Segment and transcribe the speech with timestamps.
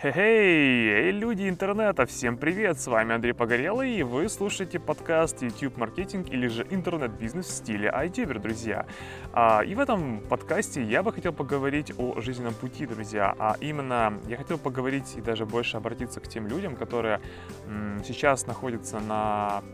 [0.00, 5.76] Хей, эй, люди интернета, всем привет, с вами Андрей Погорелый, и вы слушаете подкаст YouTube
[5.76, 8.86] маркетинг или же интернет-бизнес в стиле iTuber, друзья.
[9.32, 14.20] А, и в этом подкасте я бы хотел поговорить о жизненном пути, друзья, а именно
[14.28, 17.20] я хотел поговорить и даже больше обратиться к тем людям, которые
[17.66, 19.64] м, сейчас находятся на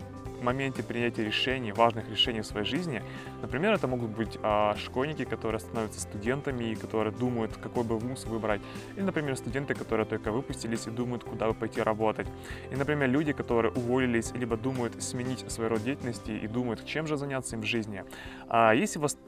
[0.44, 3.02] моменте принятия решений, важных решений в своей жизни.
[3.42, 8.24] Например, это могут быть а, школьники, которые становятся студентами и которые думают, какой бы вуз
[8.26, 8.60] выбрать.
[8.96, 12.28] Или, например, студенты, которые только выпустились и думают, куда бы пойти работать.
[12.70, 17.16] И, например, люди, которые уволились, либо думают сменить свой род деятельности и думают, чем же
[17.16, 18.04] заняться им в жизни.
[18.48, 19.18] А если вас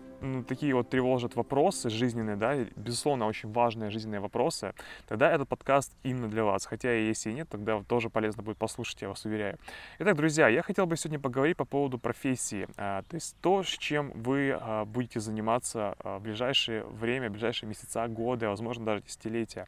[0.46, 4.74] такие вот тревожат вопросы жизненные, да, безусловно, очень важные жизненные вопросы,
[5.06, 6.66] тогда этот подкаст именно для вас.
[6.66, 9.58] Хотя и если и нет, тогда тоже полезно будет послушать, я вас уверяю.
[9.98, 12.66] Итак, друзья, я хотел бы сегодня поговорить по поводу профессии.
[12.76, 17.32] А, то есть то, с чем вы а, будете заниматься а, в ближайшее время, в
[17.32, 19.66] ближайшие месяца, годы, возможно, даже десятилетия.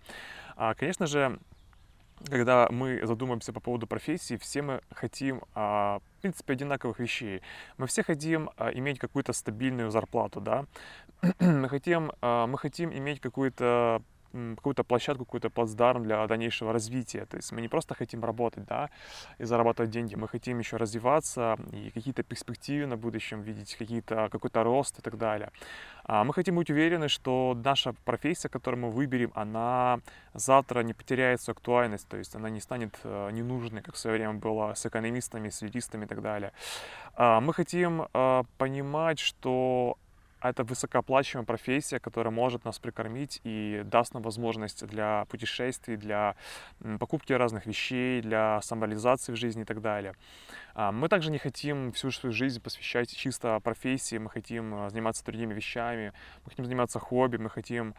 [0.77, 1.38] Конечно же,
[2.27, 7.43] когда мы задумаемся по поводу профессии, все мы хотим, а, в принципе, одинаковых вещей.
[7.77, 10.65] Мы все хотим а, иметь какую-то стабильную зарплату, да.
[11.41, 17.26] мы хотим, а, мы хотим иметь какую-то какую-то площадку, какой-то плацдарм для дальнейшего развития.
[17.26, 18.90] То есть мы не просто хотим работать, да,
[19.38, 24.62] и зарабатывать деньги, мы хотим еще развиваться и какие-то перспективы на будущем видеть, какие-то, какой-то
[24.65, 25.51] рост и так далее.
[26.04, 30.01] А мы хотим быть уверены, что наша профессия, которую мы выберем, она
[30.35, 34.16] завтра не потеряет свою актуальность, то есть она не станет э, ненужной, как в свое
[34.16, 36.52] время было с экономистами, с юристами и так далее.
[37.15, 39.98] А мы хотим э, понимать, что
[40.41, 46.37] это высокооплачиваемая профессия, которая может нас прикормить и даст нам возможность для путешествий, для
[46.99, 50.15] покупки разных вещей, для самореализации в жизни и так далее.
[50.75, 55.25] А, мы также не хотим всю свою жизнь посвящать чисто профессии, мы хотим а, заниматься
[55.25, 56.13] другими вещами,
[56.45, 57.95] мы хотим заниматься хобби, мы хотим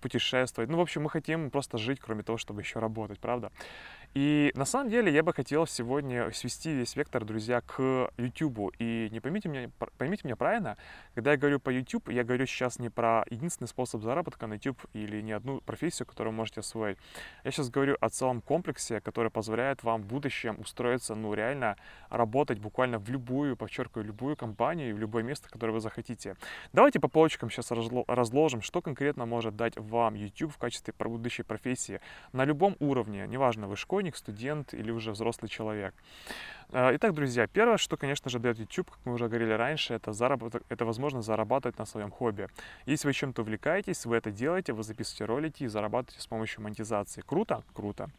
[0.00, 0.70] путешествовать.
[0.70, 3.50] Ну, в общем, мы хотим просто жить, кроме того, чтобы еще работать, правда?
[4.14, 8.72] И на самом деле я бы хотел сегодня свести весь вектор, друзья, к YouTube.
[8.78, 10.76] И не поймите меня, поймите меня правильно,
[11.14, 14.80] когда я говорю по YouTube, я говорю сейчас не про единственный способ заработка на YouTube
[14.92, 16.96] или не одну профессию, которую вы можете освоить.
[17.42, 21.76] Я сейчас говорю о целом комплексе, который позволяет вам в будущем устроиться, ну, реально
[22.08, 26.36] работать буквально в любую, подчеркиваю, любую компанию, в любое место, которое вы захотите.
[26.72, 27.72] Давайте по полочкам сейчас
[28.06, 32.00] разложим, что конкретно может дать вам YouTube в качестве будущей профессии
[32.32, 35.94] на любом уровне, неважно, вы школьник, студент или уже взрослый человек.
[36.70, 40.12] А, итак, друзья, первое, что, конечно же, дает YouTube, как мы уже говорили раньше, это,
[40.12, 42.48] заработок, это возможность зарабатывать на своем хобби.
[42.86, 47.20] Если вы чем-то увлекаетесь, вы это делаете, вы записываете ролики и зарабатываете с помощью монетизации.
[47.20, 47.62] Круто?
[47.74, 48.10] Круто.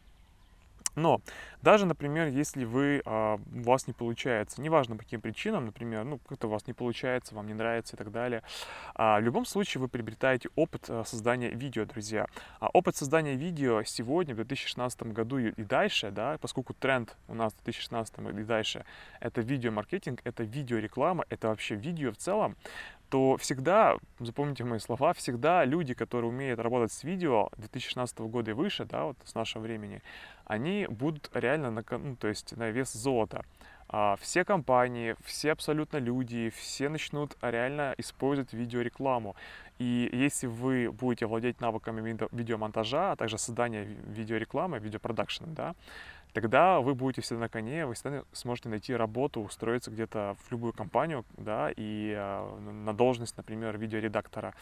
[0.96, 1.20] Но
[1.62, 6.18] даже, например, если вы, а, у вас не получается, неважно по каким причинам, например, ну,
[6.18, 8.42] как-то у вас не получается, вам не нравится и так далее,
[8.94, 12.26] а, в любом случае вы приобретаете опыт а, создания видео, друзья.
[12.60, 17.52] А опыт создания видео сегодня, в 2016 году и, дальше, да, поскольку тренд у нас
[17.52, 18.84] в 2016 и дальше,
[19.20, 22.56] это видеомаркетинг, это видеореклама, это вообще видео в целом,
[23.08, 28.54] то всегда, запомните мои слова, всегда люди, которые умеют работать с видео 2016 года и
[28.54, 30.02] выше, да, вот с нашего времени,
[30.44, 33.44] они будут реально на, ну, то есть на вес золота.
[33.88, 39.36] А все компании, все абсолютно люди, все начнут реально использовать видеорекламу.
[39.78, 45.74] И если вы будете владеть навыками видеомонтажа, а также создания видеорекламы, видеопродакшена, да,
[46.36, 50.74] тогда вы будете всегда на коне, вы всегда сможете найти работу, устроиться где-то в любую
[50.74, 54.52] компанию, да, и э, на должность, например, видеоредактора.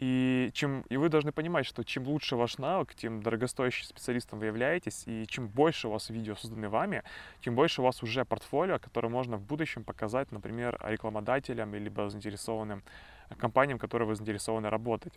[0.00, 4.46] И, чем, и вы должны понимать, что чем лучше ваш навык, тем дорогостоящим специалистом вы
[4.46, 7.02] являетесь, и чем больше у вас видео созданы вами,
[7.40, 12.82] тем больше у вас уже портфолио, которое можно в будущем показать, например, рекламодателям или заинтересованным
[13.36, 15.12] компаниям, которые вы заинтересованы работать.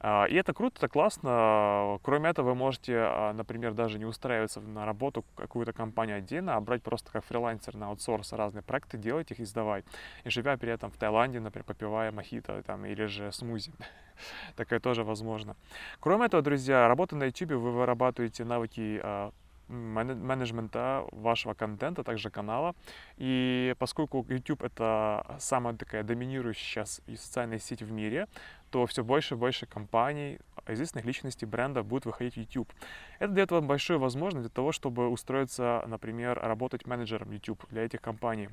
[0.00, 1.98] А, и это круто, это классно.
[2.02, 6.60] Кроме этого, вы можете, а, например, даже не устраиваться на работу какую-то компанию отдельно, а
[6.60, 9.84] брать просто как фрилансер на аутсорс разные проекты, делать их и сдавать.
[10.24, 13.72] И живя при этом в Таиланде, например, попивая мохито там, или же смузи.
[14.56, 15.56] Такое тоже возможно.
[16.00, 19.32] Кроме этого, друзья, работа на YouTube, вы вырабатываете навыки а,
[19.68, 22.74] менеджмента вашего контента, также канала.
[23.16, 28.26] И поскольку YouTube это самая такая доминирующая сейчас социальная сеть в мире,
[28.70, 32.72] то все больше и больше компаний, известных личностей, брендов будут выходить в YouTube.
[33.18, 38.00] Это дает вам большую возможность для того, чтобы устроиться, например, работать менеджером YouTube для этих
[38.00, 38.48] компаний.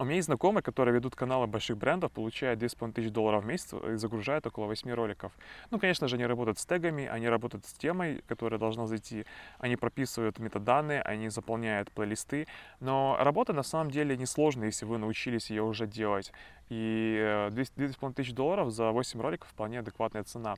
[0.00, 3.74] У меня есть знакомые, которые ведут каналы больших брендов, получают 2,5 тысяч долларов в месяц
[3.74, 5.30] и загружают около 8 роликов.
[5.70, 9.26] Ну, конечно же, они работают с тегами, они работают с темой, которая должна зайти,
[9.58, 12.46] они прописывают метаданные, они заполняют плейлисты,
[12.80, 16.32] но работа на самом деле несложная, если вы научились ее уже делать.
[16.70, 17.18] И
[17.50, 20.56] 2,5 э, долларов за 8 роликов вполне адекватная цена.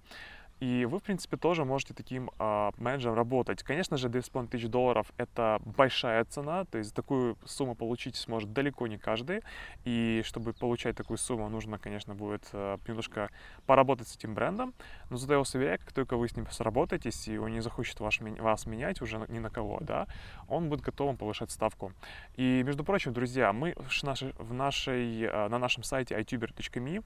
[0.63, 3.65] И вы, в принципе, тоже можете таким а, менеджером работать.
[3.65, 8.87] Конечно же, 2,5 тысяч долларов— это большая цена, то есть такую сумму получить сможет далеко
[8.87, 9.41] не каждый.
[9.85, 13.31] И чтобы получать такую сумму, нужно, конечно, будет а, немножко
[13.67, 14.73] поработать с этим брендом.
[15.11, 17.99] Но зато я вас уверяю, как только вы с ним сработаетесь, и он не захочет
[17.99, 20.07] ваш, вас менять уже ни на кого, да,
[20.47, 21.93] он будет готовым повышать ставку.
[22.37, 27.03] И, между прочим, друзья, мы в нашей, в нашей, а, на нашем сайте ituber.me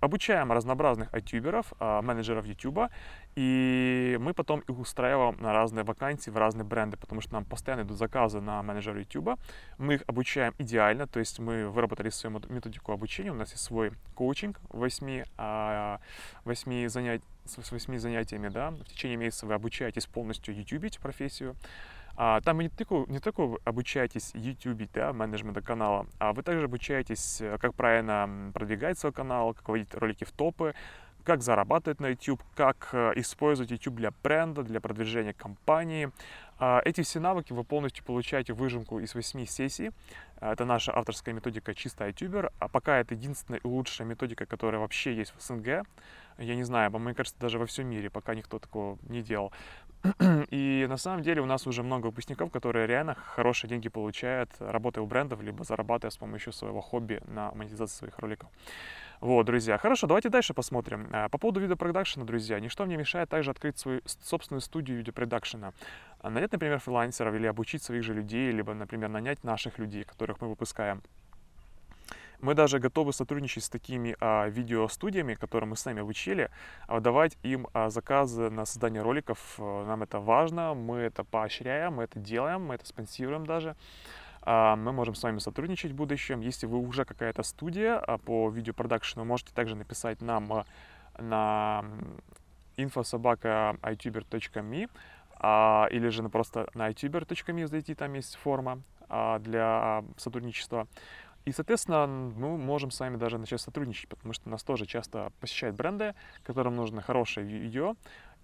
[0.00, 2.85] обучаем разнообразных айтюберов, а, менеджеров YouTube,
[3.36, 7.82] и мы потом их устраиваем на разные вакансии в разные бренды, потому что нам постоянно
[7.82, 9.38] идут заказы на менеджера YouTube.
[9.78, 13.92] Мы их обучаем идеально, то есть мы выработали свою методику обучения, у нас есть свой
[14.14, 15.24] коучинг 8,
[16.44, 21.54] 8 занятий с 8 занятиями, да, в течение месяца вы обучаетесь полностью ютубить профессию,
[22.16, 26.64] а, там не только, не только вы обучаетесь YouTube, да, менеджмента канала, а вы также
[26.64, 30.74] обучаетесь, как правильно продвигать свой канал, как вводить ролики в топы,
[31.26, 36.10] как зарабатывать на YouTube, как э, использовать YouTube для бренда, для продвижения компании.
[36.58, 39.90] А, эти все навыки вы полностью получаете выжимку из 8 сессий.
[40.38, 42.52] А, это наша авторская методика «Чисто ютубер».
[42.60, 45.84] А пока это единственная и лучшая методика, которая вообще есть в СНГ.
[46.38, 49.52] Я не знаю, мне кажется, даже во всем мире пока никто такого не делал.
[50.50, 55.00] И на самом деле у нас уже много выпускников, которые реально хорошие деньги получают, работая
[55.00, 58.48] у брендов, либо зарабатывая с помощью своего хобби на монетизации своих роликов.
[59.20, 59.78] Вот, друзья.
[59.78, 61.08] Хорошо, давайте дальше посмотрим.
[61.12, 65.72] А, по поводу видеопродакшена, друзья, ничто мне мешает также открыть свою собственную студию видеопродакшена.
[66.20, 70.40] А, нанять, например, фрилансеров или обучить своих же людей, либо, например, нанять наших людей, которых
[70.40, 71.02] мы выпускаем.
[72.40, 76.50] Мы даже готовы сотрудничать с такими а, видеостудиями, которые мы сами обучили,
[76.86, 79.54] а, давать им а, заказы на создание роликов.
[79.58, 83.74] А, нам это важно, мы это поощряем, мы это делаем, мы это спонсируем даже.
[84.46, 86.40] А, мы можем с вами сотрудничать в будущем.
[86.40, 90.64] Если вы уже какая-то студия а, по видеопродакшену, можете также написать нам а,
[91.18, 91.84] на
[92.76, 94.88] infosobaka.ituber.me
[95.90, 98.80] или же просто на ituber.me зайти, там есть форма
[99.40, 100.86] для сотрудничества.
[101.44, 105.76] И, соответственно, мы можем с вами даже начать сотрудничать, потому что нас тоже часто посещают
[105.76, 107.96] бренды, которым нужно хорошее видео.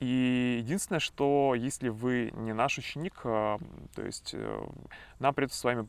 [0.02, 3.58] И единственное, что если вы не наш ученик, а,
[3.94, 4.66] то есть э,
[5.20, 5.86] нам придется с вами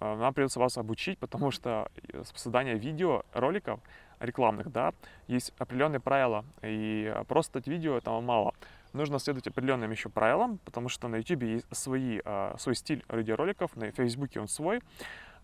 [0.00, 1.88] а, нам придется вас обучить, потому что
[2.34, 3.78] создание видео, роликов
[4.18, 4.92] рекламных, да,
[5.28, 8.54] есть определенные правила, и просто видео этого мало.
[8.92, 13.76] Нужно следовать определенным еще правилам, потому что на YouTube есть свои, а, свой стиль видеороликов,
[13.76, 14.80] на Facebook он свой,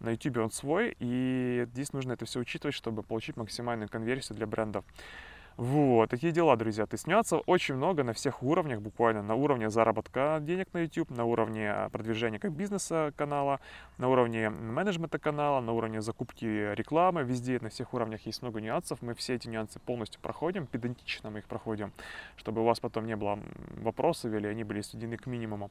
[0.00, 4.48] на YouTube он свой, и здесь нужно это все учитывать, чтобы получить максимальную конверсию для
[4.48, 4.84] брендов.
[5.56, 6.86] Вот, такие дела, друзья.
[6.86, 11.10] То есть нюансов очень много на всех уровнях, буквально на уровне заработка денег на YouTube,
[11.10, 13.60] на уровне а, продвижения как бизнеса канала,
[13.98, 19.02] на уровне менеджмента канала, на уровне закупки рекламы, везде на всех уровнях есть много нюансов.
[19.02, 21.92] Мы все эти нюансы полностью проходим, педантично мы их проходим,
[22.36, 23.38] чтобы у вас потом не было
[23.82, 25.70] вопросов или они были сведены к минимуму.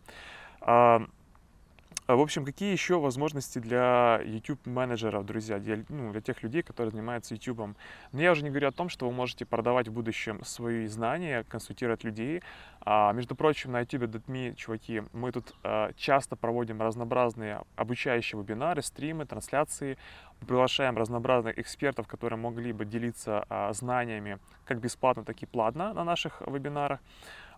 [2.10, 6.90] А, в общем, какие еще возможности для YouTube-менеджеров, друзья, для, ну, для тех людей, которые
[6.90, 7.78] занимаются YouTube?
[8.12, 11.46] Но я уже не говорю о том, что вы можете продавать в будущем свои знания,
[11.48, 12.42] консультировать людей.
[12.82, 19.28] А, между прочим, на YouTube.me, чуваки, мы тут а, часто проводим разнообразные обучающие вебинары, стримы,
[19.28, 20.00] трансляции.
[20.40, 26.04] Приглашаем разнообразных экспертов, которые могли бы делиться а, знаниями как бесплатно, так и платно на
[26.04, 27.02] наших вебинарах.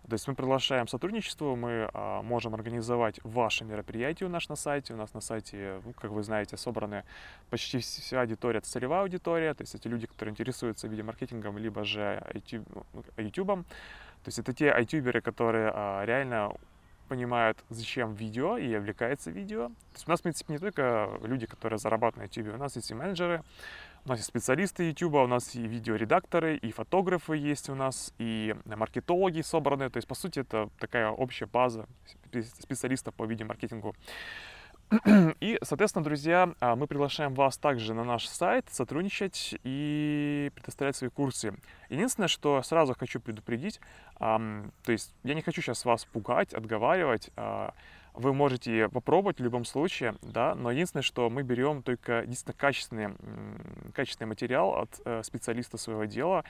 [0.08, 4.94] То есть мы приглашаем сотрудничество, мы а, можем организовать ваши мероприятия у нас на сайте.
[4.94, 7.04] У нас на сайте, ну, как вы знаете, собраны
[7.50, 12.22] почти вся аудитория, это целевая аудитория, то есть эти люди, которые интересуются видеомаркетингом, либо же
[12.34, 12.84] YouTube.
[13.16, 13.64] YouTube.
[14.24, 16.52] То есть это те айтюберы, которые а, реально
[17.08, 19.68] понимают, зачем видео и увлекаются видео.
[19.68, 22.76] То есть у нас, в принципе, не только люди, которые зарабатывают на YouTube, у нас
[22.76, 23.42] есть и менеджеры,
[24.04, 28.56] у нас есть специалисты YouTube, у нас и видеоредакторы, и фотографы есть у нас, и
[28.64, 29.90] маркетологи собраны.
[29.90, 31.86] То есть, по сути, это такая общая база
[32.58, 33.94] специалистов по видеомаркетингу.
[35.40, 41.08] И, соответственно, друзья, а, мы приглашаем вас также на наш сайт сотрудничать и предоставлять свои
[41.08, 41.54] курсы.
[41.88, 43.80] Единственное, что сразу хочу предупредить,
[44.18, 47.74] то есть я не хочу сейчас вас пугать, отговаривать, а,
[48.14, 53.14] вы можете попробовать в любом случае, да, но единственное, что мы берем только единственно качественный,
[53.94, 56.44] качественный материал от э, специалиста своего дела.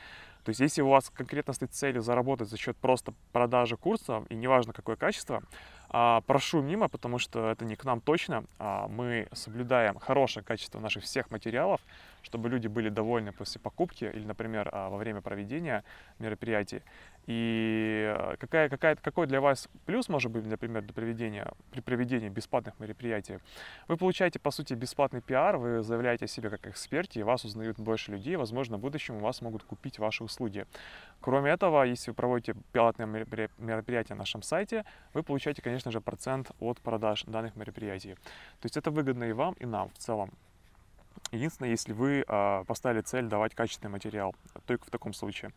[0.44, 4.34] То есть если у вас конкретно стоит цель заработать за счет просто продажи курсов, и
[4.34, 5.42] неважно какое качество,
[5.88, 8.44] а, прошу мимо, потому что это не к нам точно.
[8.58, 11.80] А, мы соблюдаем хорошее качество наших всех материалов,
[12.22, 15.84] чтобы люди были довольны после покупки или, например, а, во время проведения
[16.18, 16.82] мероприятий.
[17.26, 22.28] И э, какая, какая, какой для вас плюс может быть, например, для проведения, при проведении
[22.28, 23.38] бесплатных мероприятий?
[23.86, 27.78] Вы получаете, по сути, бесплатный пиар, вы заявляете о себе как эксперте, и вас узнают
[27.78, 30.66] больше людей, возможно, в будущем у вас могут купить ваши услуги.
[31.20, 33.06] Кроме этого, если вы проводите бесплатные
[33.58, 38.14] мероприятия на нашем сайте, вы получаете, конечно же, процент от продаж данных мероприятий.
[38.14, 40.30] То есть это выгодно и вам, и нам в целом.
[41.30, 44.34] Единственное, если вы э, поставили цель давать качественный материал,
[44.66, 45.50] только в таком случае.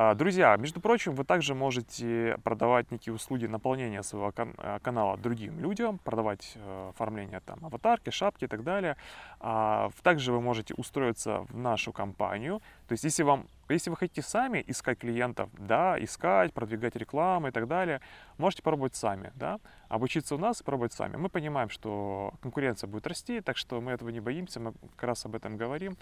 [0.00, 5.58] А, друзья, между прочим, вы также можете продавать некие услуги наполнения своего э, канала другим
[5.58, 8.96] людям, продавать э, оформление там аватарки, шапки и так далее.
[9.40, 12.60] А, также вы можете устроиться в нашу компанию.
[12.86, 17.50] То есть, если вам если вы хотите сами искать клиентов, да, искать, продвигать рекламу и
[17.50, 18.00] так далее,
[18.38, 21.16] можете пробовать сами, да, обучиться у нас и пробовать сами.
[21.16, 25.26] Мы понимаем, что конкуренция будет расти, так что мы этого не боимся, мы как раз
[25.26, 25.96] об этом говорим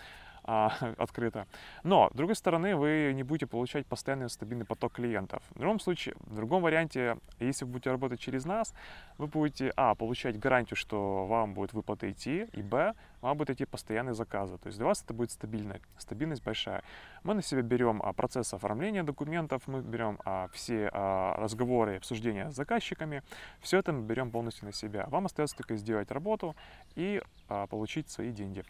[0.47, 1.47] а, открыто.
[1.83, 5.43] Но, с другой стороны, вы не будете получать постоянный стабильный поток клиентов.
[5.51, 8.73] В другом случае, в другом варианте, если вы будете работать через нас,
[9.19, 13.65] вы будете, а, получать гарантию, что вам будет выплата идти, и, б, вам будут идти
[13.65, 14.59] постоянные заказы.
[14.59, 16.83] То есть для вас это будет стабильно, стабильность большая.
[17.23, 22.51] Мы на себя берем а, процесс оформления документов, мы берем а, все а, разговоры, обсуждения
[22.51, 23.23] с заказчиками,
[23.61, 25.07] все это мы берем полностью на себя.
[25.09, 26.55] Вам остается только сделать работу
[26.95, 27.23] и
[27.71, 28.65] получить свои деньги.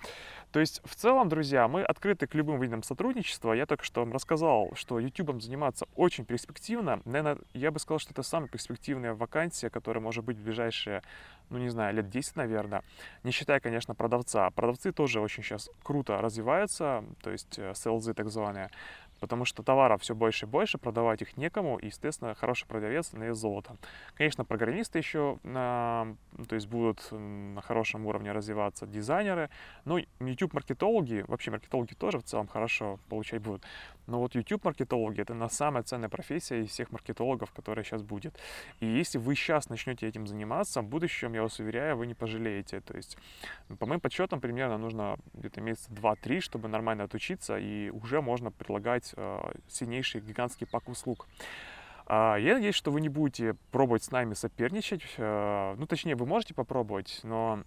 [0.53, 3.55] То есть в целом, друзья, мы открыты к любым видам сотрудничества.
[3.55, 7.01] Я только что вам рассказал, что YouTube заниматься очень перспективно.
[7.07, 11.03] Наверное, я бы сказал, что это самая перспективная вакансия, которая может быть в ближайшие,
[11.51, 12.83] ну не знаю, лет 10, наверное.
[13.23, 14.51] Не считая, конечно, продавца.
[14.51, 18.71] Продавцы тоже очень сейчас круто развиваются, то есть селзы так званые
[19.21, 23.35] потому что товаров все больше и больше, продавать их некому, и, естественно, хороший продавец на
[23.35, 23.77] золото.
[24.15, 29.51] Конечно, программисты еще то есть будут на хорошем уровне развиваться, дизайнеры,
[29.85, 33.63] ну, YouTube-маркетологи, вообще маркетологи тоже в целом хорошо получать будут,
[34.07, 38.39] но вот YouTube-маркетологи— это на самая ценная профессия из всех маркетологов, которая сейчас будет.
[38.81, 42.81] И если вы сейчас начнете этим заниматься, в будущем, я вас уверяю, вы не пожалеете.
[42.81, 43.19] То есть,
[43.79, 49.06] по моим подсчетам, примерно нужно где-то месяца 2-3, чтобы нормально отучиться, и уже можно предлагать
[49.17, 51.27] э, сильнейший гигантский пак услуг.
[52.07, 55.03] А, я надеюсь, что вы не будете пробовать с нами соперничать.
[55.17, 57.63] Э, ну, точнее, вы можете попробовать, но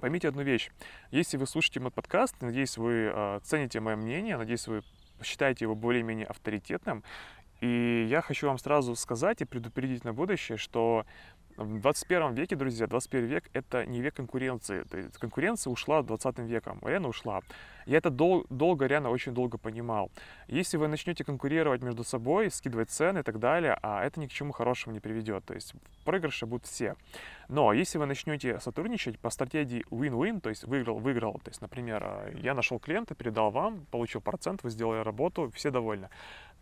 [0.00, 0.70] поймите одну вещь.
[1.10, 4.82] Если вы слушаете мой подкаст, надеюсь, вы э, цените мое мнение, надеюсь, вы
[5.22, 7.04] считаете его более-менее авторитетным.
[7.60, 11.06] И я хочу вам сразу сказать и предупредить на будущее, что
[11.56, 14.82] в 21 веке, друзья, 21 век— это не век конкуренции.
[14.82, 17.40] То есть конкуренция ушла 20 веком, реально ушла.
[17.86, 20.10] Я это дол- долго, реально очень долго понимал.
[20.48, 24.32] Если вы начнете конкурировать между собой, скидывать цены и так далее, а это ни к
[24.32, 25.44] чему хорошему не приведет.
[25.44, 26.96] То есть проигрыши будут все.
[27.48, 32.54] Но если вы начнете сотрудничать по стратегии win-win, то есть выиграл-выиграл, то есть, например, я
[32.54, 36.08] нашел клиента, передал вам, получил процент, вы сделали работу, все довольны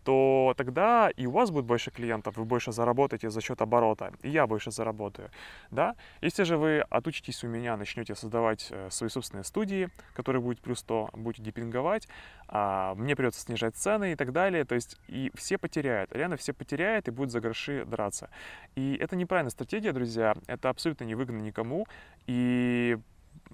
[0.03, 4.29] то тогда и у вас будет больше клиентов, вы больше заработаете за счет оборота, и
[4.29, 5.29] я больше заработаю.
[5.71, 5.95] Да?
[6.21, 10.79] Если же вы отучитесь у меня, начнете создавать э, свои собственные студии, которые будут плюс
[10.79, 12.07] 100, будете депинговать,
[12.47, 16.53] а, мне придется снижать цены и так далее, то есть и все потеряют, реально все
[16.53, 18.29] потеряют и будут за гроши драться.
[18.75, 21.87] И это неправильная стратегия, друзья, это абсолютно невыгодно никому,
[22.27, 22.97] и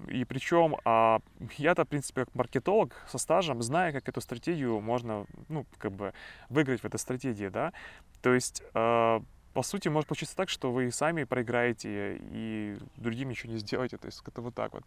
[0.08, 1.20] и причем а,
[1.56, 6.12] я-то, в принципе, как маркетолог со стажем знаю, как эту стратегию можно, ну, как бы
[6.48, 7.72] выиграть в этой стратегии, да.
[8.22, 13.52] То есть, а, по сути, может получиться так, что вы сами проиграете и другим ничего
[13.52, 13.96] не сделаете.
[13.96, 14.84] То есть, это вот так вот.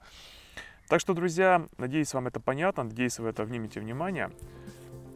[0.88, 4.32] Так что, друзья, надеюсь, вам это понятно, надеюсь, вы это внимете внимание.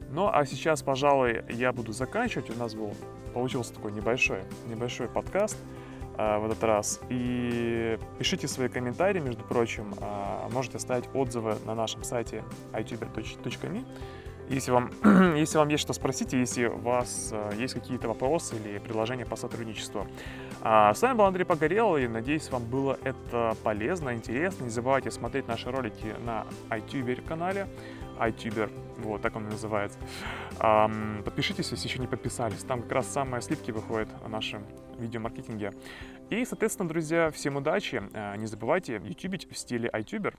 [0.10, 2.50] Ну, а сейчас, пожалуй, я буду заканчивать.
[2.50, 2.96] У нас был,
[3.34, 5.58] получился такой небольшой, небольшой подкаст.
[6.18, 7.00] А, в этот раз.
[7.10, 9.94] И пишите свои комментарии, между прочим.
[10.02, 12.44] А, можете оставить отзывы на нашем сайте
[12.74, 13.86] ituber.me.
[14.50, 14.92] Если вам,
[15.36, 19.36] если вам есть что спросить, если у вас а, есть какие-то вопросы или предложения по
[19.36, 20.08] сотрудничеству.
[20.64, 24.64] С вами был Андрей Погорел, и надеюсь, вам было это полезно, интересно.
[24.64, 27.68] Не забывайте смотреть наши ролики на iTuber канале
[28.20, 30.00] iTuber, вот так он называется.
[31.24, 32.64] Подпишитесь, если еще не подписались.
[32.64, 34.64] Там как раз самые сливки выходят о нашем
[34.98, 35.74] видеомаркетинге.
[36.30, 38.04] И, соответственно, друзья, всем удачи.
[38.14, 40.34] А, не забывайте ютубить в стиле iTuber.